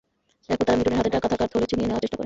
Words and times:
এরপর 0.51 0.65
তারা 0.67 0.77
মিঠুনের 0.79 0.99
হাতে 0.99 1.13
থাকা 1.15 1.27
টাকার 1.31 1.47
থলে 1.53 1.69
ছিনিয়ে 1.71 1.87
নেওয়ার 1.87 2.03
চেষ্টা 2.03 2.15
করে। 2.15 2.19